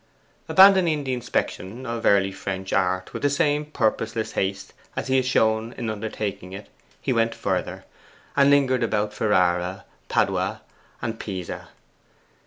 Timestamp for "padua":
10.09-10.61